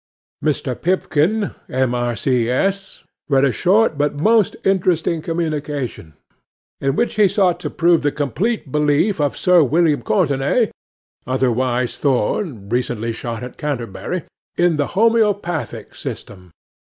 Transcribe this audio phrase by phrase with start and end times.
[0.43, 0.81] 'MR.
[0.81, 6.15] PIPKIN (M.R.C.S.) read a short but most interesting communication
[6.79, 10.71] in which he sought to prove the complete belief of Sir William Courtenay,
[11.27, 14.23] otherwise Thorn, recently shot at Canterbury,
[14.57, 16.49] in the Homoeopathic system.